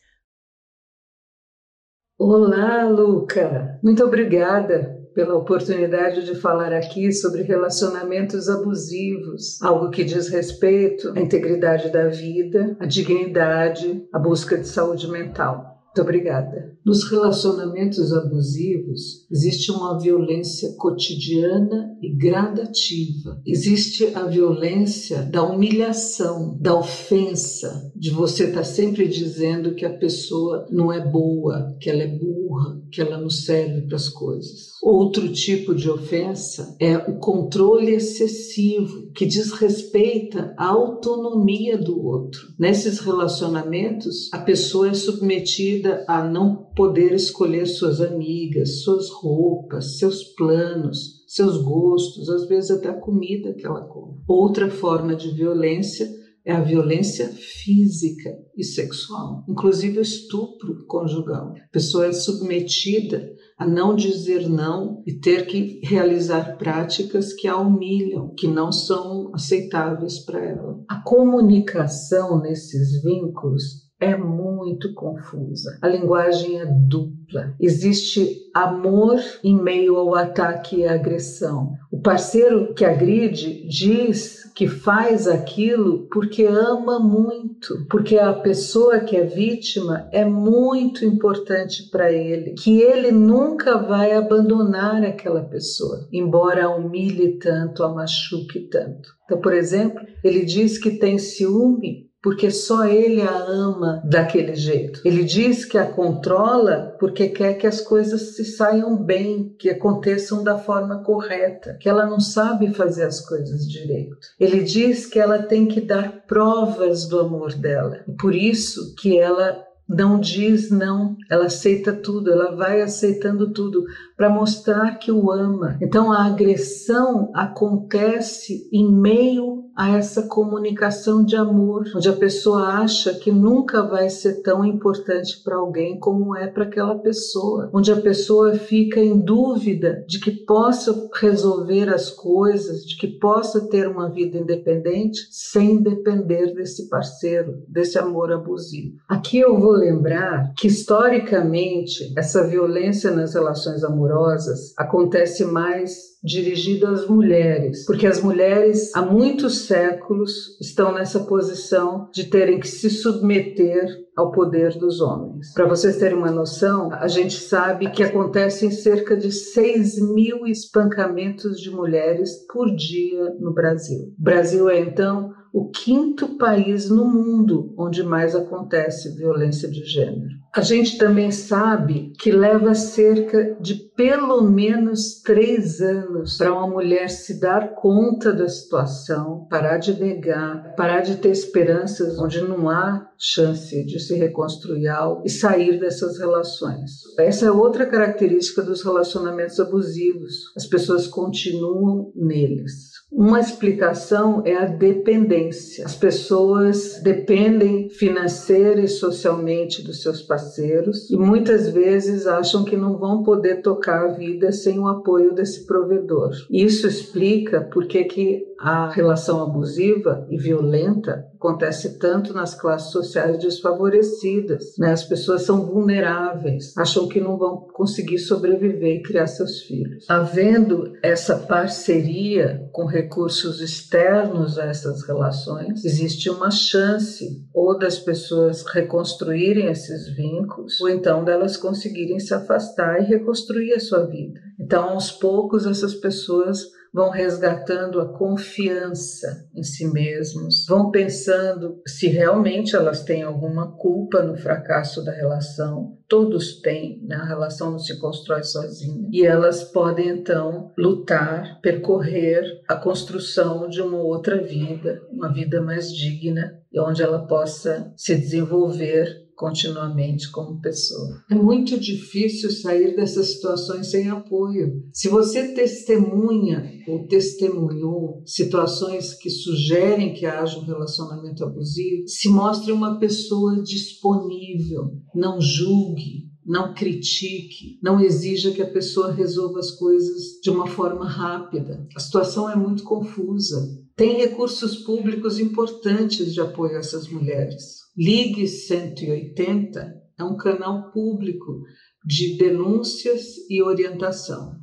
Olá, 2.17 2.88
Luca. 2.88 3.77
Muito 3.84 4.01
obrigada 4.01 4.98
pela 5.13 5.36
oportunidade 5.36 6.25
de 6.25 6.34
falar 6.34 6.72
aqui 6.72 7.12
sobre 7.12 7.41
relacionamentos 7.41 8.48
abusivos, 8.48 9.62
algo 9.62 9.89
que 9.89 10.05
diz 10.05 10.29
respeito 10.29 11.12
à 11.13 11.19
integridade 11.19 11.91
da 11.91 12.07
vida, 12.07 12.77
à 12.79 12.86
dignidade, 12.86 14.07
à 14.13 14.17
busca 14.17 14.57
de 14.57 14.65
saúde 14.65 15.12
mental. 15.12 15.75
Muito 15.95 16.09
obrigada. 16.09 16.75
Nos 16.85 17.09
relacionamentos 17.09 18.11
abusivos, 18.11 19.25
existe 19.31 19.71
uma 19.71 19.97
violência 19.97 20.75
cotidiana 20.77 21.97
e 22.01 22.13
gradativa. 22.17 23.41
Existe 23.47 24.11
a 24.13 24.23
violência 24.25 25.21
da 25.21 25.41
humilhação, 25.41 26.57
da 26.59 26.77
ofensa, 26.77 27.93
de 27.95 28.11
você 28.11 28.47
estar 28.47 28.57
tá 28.57 28.63
sempre 28.65 29.07
dizendo 29.07 29.73
que 29.73 29.85
a 29.85 29.97
pessoa 29.97 30.67
não 30.69 30.91
é 30.91 30.99
boa, 30.99 31.73
que 31.79 31.89
ela 31.89 32.03
é 32.03 32.07
burra, 32.07 32.81
que 32.91 32.99
ela 32.99 33.17
não 33.17 33.29
serve 33.29 33.87
para 33.87 33.95
as 33.95 34.09
coisas. 34.09 34.75
Outro 34.83 35.31
tipo 35.33 35.73
de 35.73 35.89
ofensa 35.89 36.75
é 36.79 36.95
o 36.95 37.17
controle 37.17 37.91
excessivo, 37.91 39.11
que 39.15 39.25
desrespeita 39.25 40.53
a 40.57 40.67
autonomia 40.67 41.77
do 41.77 42.05
outro. 42.05 42.41
Nesses 42.59 42.99
relacionamentos, 42.99 44.29
a 44.31 44.37
pessoa 44.37 44.89
é 44.89 44.93
submetida 44.93 45.85
a 46.08 46.24
não 46.24 46.72
poder 46.75 47.13
escolher 47.13 47.65
suas 47.65 48.01
amigas, 48.01 48.84
suas 48.84 49.10
roupas, 49.10 49.98
seus 49.98 50.24
planos, 50.36 51.24
seus 51.27 51.62
gostos, 51.62 52.30
às 52.30 52.48
vezes 52.48 52.72
até 52.72 52.89
a 52.89 53.00
comida 53.00 53.54
que 53.54 53.65
ela 53.65 53.82
come. 53.88 54.22
Outra 54.27 54.70
forma 54.70 55.15
de 55.15 55.32
violência 55.32 56.08
é 56.46 56.54
a 56.54 56.62
violência 56.62 57.27
física 57.30 58.30
e 58.56 58.63
sexual, 58.63 59.44
inclusive 59.50 59.98
o 59.98 60.04
estupro 60.04 60.86
conjugal. 60.88 61.54
A 61.58 61.72
pessoa 61.72 62.06
é 62.06 62.13
submetida 62.13 63.34
a 63.58 63.65
não 63.65 63.96
dizer 63.96 64.48
não 64.48 65.01
e 65.08 65.13
ter 65.13 65.48
que 65.48 65.80
realizar 65.84 66.58
práticas 66.58 67.34
que 67.34 67.48
a 67.48 67.58
humilham, 67.58 68.34
que 68.38 68.48
não 68.48 68.72
são 68.72 69.32
aceitáveis 69.34 70.20
para 70.20 70.44
ela. 70.44 70.84
A 70.88 71.01
comunicação 71.01 72.39
nesses 72.39 73.01
vínculos 73.01 73.85
é 73.99 74.15
muito 74.15 74.93
confusa. 74.93 75.77
A 75.81 75.87
linguagem 75.87 76.59
é 76.59 76.65
dupla. 76.65 77.55
Existe 77.59 78.27
amor 78.53 79.19
em 79.43 79.55
meio 79.55 79.95
ao 79.95 80.15
ataque 80.15 80.77
e 80.77 80.85
agressão. 80.85 81.73
O 81.91 82.01
parceiro 82.01 82.73
que 82.73 82.83
agride 82.83 83.67
diz 83.67 84.51
que 84.53 84.67
faz 84.67 85.27
aquilo 85.27 86.07
porque 86.11 86.43
ama 86.43 86.99
muito, 86.99 87.85
porque 87.89 88.17
a 88.17 88.33
pessoa 88.33 88.99
que 88.99 89.15
é 89.15 89.23
vítima 89.23 90.07
é 90.11 90.23
muito 90.25 91.05
importante 91.05 91.89
para 91.89 92.11
ele, 92.11 92.53
que 92.53 92.81
ele 92.81 93.11
nunca 93.11 93.77
vai 93.77 94.13
abandonar 94.13 95.03
aquela 95.03 95.43
pessoa, 95.43 96.07
embora 96.11 96.65
a 96.65 96.75
humilhe 96.75 97.37
tanto, 97.39 97.83
a 97.83 97.93
machuque 97.93 98.61
tanto. 98.69 99.09
Então, 99.25 99.39
por 99.41 99.53
exemplo, 99.53 100.01
ele 100.23 100.45
diz 100.45 100.77
que 100.77 100.91
tem 100.91 101.17
ciúme 101.17 102.05
porque 102.25 102.50
só 102.50 102.86
ele 102.86 103.22
a 103.22 103.38
ama 103.38 104.01
daquele 104.03 104.55
jeito. 104.55 105.00
Ele 105.05 105.24
diz 105.24 105.63
que 105.63 105.77
a 105.77 105.86
controla 105.86 106.96
porque 107.00 107.29
quer 107.29 107.53
que 107.53 107.67
as 107.67 107.79
coisas 107.79 108.36
se 108.36 108.44
saiam 108.44 108.98
bem, 108.98 109.55
que 109.60 109.70
aconteçam 109.70 110.44
da 110.44 110.58
forma 110.58 111.03
correta, 111.03 111.77
que 111.79 111.88
ela 111.88 112.03
não 112.03 112.20
sabe 112.20 112.74
fazer 112.74 113.03
as 113.03 113.22
coisas 113.22 113.70
direito. 113.70 114.17
Ele 114.39 114.63
diz 114.63 115.05
que 115.05 115.20
ela 115.20 115.44
tem 115.44 115.67
que 115.67 115.79
dar 115.79 116.25
provas 116.25 117.08
do 117.08 117.20
amor 117.20 117.53
dela. 117.53 118.03
Por 118.20 118.34
isso 118.34 118.96
que 118.96 119.20
ela 119.20 119.63
não 119.88 120.20
diz 120.20 120.72
não, 120.72 121.15
ela 121.29 121.46
aceita 121.46 121.94
tudo, 121.94 122.32
ela 122.32 122.55
vai 122.55 122.82
aceitando 122.82 123.53
tudo 123.53 123.84
para 124.17 124.32
mostrar 124.32 124.98
que 124.98 125.12
o 125.12 125.32
ama. 125.32 125.77
Então 125.79 126.12
a 126.12 126.25
agressão 126.25 127.29
acontece 127.36 128.67
em 128.74 128.91
meio 128.91 129.64
a 129.75 129.98
essa 129.98 130.24
comunicação 130.24 131.24
de 131.24 131.36
amor, 131.36 131.86
onde 131.96 132.08
a 132.08 132.13
pessoa 132.13 132.67
acha 132.67 133.13
que 133.13 133.32
nunca 133.32 133.84
vai 133.84 134.10
ser 134.10 134.41
tão 134.41 134.63
importante 134.63 135.41
para 135.44 135.58
alguém 135.58 136.00
como 136.00 136.36
é 136.36 136.48
para 136.48 136.63
aquela 136.63 136.96
pessoa, 136.96 137.70
onde 137.74 137.91
a 137.91 138.00
pessoa 138.00 138.53
fica 138.55 139.00
em 139.00 139.20
dúvida 139.20 140.03
de 140.08 140.20
que 140.20 140.32
possa 140.32 141.10
resolver 141.13 141.89
as 141.89 142.10
coisas, 142.10 142.86
de 142.86 142.98
que 142.98 143.08
possa 143.08 143.67
ter 143.67 143.88
uma 143.88 144.10
vida 144.10 144.38
independente 144.38 145.27
sem 145.29 145.82
depender 145.82 146.53
desse 146.53 146.88
parceiro, 146.88 147.63
desse 147.67 147.98
amor 147.98 148.32
abusivo. 148.32 148.96
Aqui 149.10 149.39
eu 149.39 149.60
vou 149.60 149.72
lembrar 149.72 150.53
que 150.58 150.67
historicamente 150.67 152.13
essa 152.17 152.48
violência 152.48 153.12
nas 153.12 153.34
relações 153.34 153.84
amorosas 153.84 154.74
acontece 154.77 155.44
mais 155.44 156.14
dirigido 156.25 156.88
às 156.88 157.08
mulheres, 157.08 157.86
porque 157.86 158.08
as 158.08 158.22
mulheres 158.22 158.94
há 158.96 159.01
muitos 159.01 159.67
séculos 159.67 160.60
estão 160.60 160.91
nessa 160.91 161.20
posição 161.20 162.10
de 162.12 162.25
terem 162.25 162.60
que 162.60 162.67
se 162.67 162.89
submeter 162.89 163.88
ao 164.17 164.32
poder 164.32 164.75
dos 164.77 165.01
homens. 165.01 165.53
Para 165.53 165.67
vocês 165.67 165.98
terem 165.98 166.17
uma 166.17 166.32
noção, 166.32 166.91
a 166.94 167.08
gente 167.08 167.36
sabe 167.36 167.91
que 167.91 168.01
acontecem 168.01 168.72
cerca 168.72 169.15
de 169.15 169.32
6 169.32 170.01
mil 170.13 170.48
espancamentos 170.48 171.60
de 171.60 171.70
mulheres 171.70 172.32
por 172.51 172.74
dia 172.74 173.36
no 173.39 173.53
Brasil. 173.53 174.13
O 174.17 174.24
Brasil 174.24 174.70
é 174.70 174.79
então 174.79 175.32
o 175.55 175.69
quinto 175.69 176.38
país 176.38 176.89
no 176.89 177.05
mundo 177.05 177.74
onde 177.77 178.03
mais 178.03 178.35
acontece 178.35 179.15
violência 179.15 179.69
de 179.69 179.85
gênero. 179.85 180.35
A 180.53 180.59
gente 180.59 180.97
também 180.97 181.31
sabe 181.31 182.12
que 182.19 182.29
leva 182.29 182.75
cerca 182.75 183.55
de 183.62 183.75
pelo 183.95 184.41
menos 184.41 185.21
três 185.21 185.79
anos 185.79 186.38
para 186.38 186.53
uma 186.53 186.67
mulher 186.67 187.09
se 187.09 187.39
dar 187.39 187.74
conta 187.75 188.33
da 188.33 188.50
situação, 188.50 189.47
parar 189.50 189.77
de 189.77 189.97
negar, 189.97 190.75
parar 190.75 191.00
de 191.00 191.15
ter 191.15 191.29
esperanças 191.29 192.19
onde 192.19 192.41
não 192.41 192.69
há 192.69 193.09
chance 193.17 193.85
de 193.85 193.97
se 193.97 194.13
reconstruir 194.15 194.89
algo 194.89 195.24
e 195.25 195.29
sair 195.29 195.79
dessas 195.79 196.19
relações. 196.19 196.91
Essa 197.17 197.45
é 197.45 197.51
outra 197.51 197.85
característica 197.85 198.62
dos 198.62 198.83
relacionamentos 198.83 199.57
abusivos. 199.57 200.53
As 200.57 200.65
pessoas 200.65 201.07
continuam 201.07 202.12
neles. 202.13 202.94
Uma 203.17 203.39
explicação 203.39 204.41
é 204.43 204.57
a 204.57 204.65
dependência. 204.65 205.86
As 205.86 205.95
pessoas 205.95 207.00
dependem 207.01 207.88
financeira 207.88 208.81
e 208.81 208.89
socialmente 208.89 209.81
dos 209.81 210.01
seus 210.01 210.22
parceiros 210.22 211.10
e 211.10 211.15
muitas 211.15 211.69
vezes 211.69 212.27
acham 212.27 212.65
que 212.65 212.75
não 212.75 212.98
vão 212.98 213.24
poder 213.24 213.62
tocar 213.62 214.03
a 214.03 214.12
vida 214.12 214.51
sem 214.51 214.79
o 214.79 214.88
apoio 214.89 215.34
desse 215.34 215.65
provedor. 215.65 216.31
Isso 216.50 216.86
explica 216.88 217.62
porque 217.62 218.03
que 218.03 218.43
a 218.59 218.89
relação 218.89 219.41
abusiva 219.41 220.25
e 220.29 220.38
violenta 220.38 221.25
acontece 221.35 222.00
tanto 222.00 222.33
nas 222.33 222.55
classes 222.55 222.91
sociais 222.91 223.38
desfavorecidas. 223.38 224.74
Né? 224.79 224.91
As 224.91 225.03
pessoas 225.03 225.43
são 225.43 225.65
vulneráveis, 225.65 226.75
acham 226.77 227.07
que 227.07 227.21
não 227.21 227.38
vão 227.38 227.67
conseguir 227.74 228.17
sobreviver 228.17 228.97
e 228.97 229.03
criar 229.03 229.27
seus 229.27 229.62
filhos. 229.62 230.05
Havendo 230.09 230.93
essa 231.03 231.35
parceria 231.35 232.67
com 232.71 232.85
recursos 232.85 233.62
externos 233.62 234.57
a 234.57 234.65
essas 234.65 235.05
relações, 235.05 235.85
existe 235.85 236.29
uma 236.29 236.50
chance 236.50 237.45
ou 237.53 237.77
das 237.77 238.00
pessoas 238.00 238.65
reconstruírem 238.65 239.67
esses 239.67 240.15
vínculos, 240.15 240.79
ou 240.81 240.89
então 240.89 241.24
delas 241.24 241.57
conseguirem 241.57 242.19
se 242.19 242.33
afastar 242.33 243.01
e 243.01 243.05
reconstruir 243.05 243.74
a 243.74 243.79
sua 243.79 244.05
vida. 244.05 244.39
Então, 244.65 244.89
aos 244.89 245.12
poucos, 245.12 245.67
essas 245.67 245.93
pessoas 245.93 246.72
vão 246.91 247.12
resgatando 247.12 248.00
a 248.00 248.17
confiança 248.17 249.48
em 249.53 249.62
si 249.62 249.86
mesmos, 249.86 250.65
vão 250.67 250.89
pensando 250.89 251.81
se 251.86 252.07
realmente 252.07 252.75
elas 252.75 253.03
têm 253.03 253.22
alguma 253.22 253.75
culpa 253.77 254.24
no 254.24 254.36
fracasso 254.36 255.03
da 255.03 255.12
relação. 255.12 256.00
Todos 256.07 256.62
têm, 256.62 257.03
né? 257.05 257.17
a 257.17 257.25
relação 257.25 257.72
não 257.72 257.79
se 257.79 258.00
constrói 258.00 258.43
sozinha. 258.43 259.07
E 259.12 259.24
elas 259.24 259.62
podem 259.65 260.07
então 260.07 260.72
lutar, 260.77 261.60
percorrer 261.62 262.63
a 262.67 262.75
construção 262.75 263.67
de 263.67 263.84
uma 263.84 264.01
outra 264.01 264.41
vida, 264.41 265.03
uma 265.12 265.31
vida 265.31 265.62
mais 265.62 265.91
digna, 265.93 266.60
onde 266.75 267.03
ela 267.03 267.27
possa 267.27 267.93
se 267.95 268.15
desenvolver 268.15 269.25
continuamente 269.36 270.32
como 270.32 270.62
pessoa. 270.62 271.24
É 271.30 271.36
muito 271.36 271.80
difícil 271.80 272.51
sair 272.51 272.96
dessas 272.96 273.34
situações 273.34 273.88
sem 273.88 274.10
apoio. 274.10 274.84
Se 274.94 275.10
você 275.10 275.54
testemunha 275.54 276.72
ou 276.88 277.08
testemunhou 277.08 278.22
situações 278.25 279.13
que 279.13 279.30
sugerem 279.30 280.13
que 280.13 280.25
haja 280.25 280.58
um 280.58 280.63
relacionamento 280.63 281.44
abusivo, 281.44 282.08
se 282.08 282.30
mostre 282.30 282.72
uma 282.72 283.00
pessoa 283.00 283.62
disponível, 283.62 284.92
não 285.13 285.39
julgue, 285.42 286.25
não 286.46 286.74
critique, 286.74 287.80
não 287.82 288.00
exija 288.00 288.51
que 288.51 288.62
a 288.62 288.70
pessoa 288.70 289.12
resolva 289.12 289.60
as 289.60 289.72
coisas 289.72 290.39
de 290.44 290.50
uma 290.50 290.68
forma 290.68 291.10
rápida. 291.10 291.88
A 291.96 292.00
situação 292.00 292.50
é 292.50 292.56
muito 292.56 292.84
confusa. 292.84 293.58
Tem 293.96 294.18
recursos 294.18 294.77
públicos 294.77 295.39
importantes 295.39 296.34
de 296.34 296.42
apoio 296.42 296.75
a 296.75 296.80
essas 296.80 297.08
mulheres. 297.08 297.85
Ligue 297.97 298.45
180 298.45 300.01
é 300.19 300.23
um 300.25 300.35
canal 300.35 300.91
público 300.91 301.61
de 302.05 302.37
denúncias 302.37 303.21
e 303.49 303.63
orientação. 303.63 304.57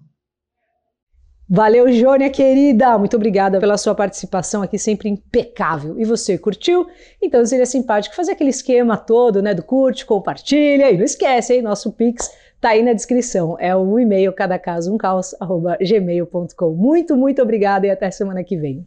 Valeu, 1.48 1.90
Jônia 1.90 2.28
querida! 2.28 2.98
Muito 2.98 3.16
obrigada 3.16 3.58
pela 3.58 3.78
sua 3.78 3.94
participação 3.94 4.60
aqui, 4.60 4.78
sempre 4.78 5.08
impecável. 5.08 5.98
E 5.98 6.04
você, 6.04 6.36
curtiu? 6.36 6.86
Então 7.22 7.44
seria 7.46 7.64
simpático 7.64 8.14
fazer 8.14 8.32
aquele 8.32 8.50
esquema 8.50 8.98
todo, 8.98 9.40
né, 9.40 9.54
do 9.54 9.62
curte, 9.62 10.04
compartilha 10.04 10.90
e 10.90 10.98
não 10.98 11.04
esquece, 11.04 11.54
hein, 11.54 11.62
nosso 11.62 11.90
Pix 11.90 12.30
tá 12.60 12.70
aí 12.70 12.82
na 12.82 12.92
descrição. 12.92 13.56
É 13.58 13.74
o 13.74 13.98
e-mail 13.98 14.30
cada 14.34 14.58
caso 14.58 14.92
um 14.92 14.98
caos, 14.98 15.34
gmail.com. 15.80 16.74
Muito, 16.74 17.16
muito 17.16 17.40
obrigada 17.40 17.86
e 17.86 17.90
até 17.90 18.10
semana 18.10 18.44
que 18.44 18.58
vem. 18.58 18.86